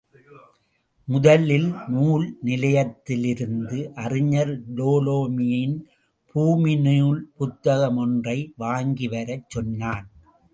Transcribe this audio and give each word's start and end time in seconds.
முதலில் 1.07 1.67
நூல் 1.87 2.25
நிலையத்திலிருந்து 2.41 3.79
அறிஞர் 3.95 4.53
டோலமியின் 4.75 5.77
பூமிநூல் 6.35 7.21
புத்தகம் 7.37 7.97
ஒன்றை 7.97 8.37
வாங்கிவரச் 8.59 9.47
சொன்னான். 9.47 10.07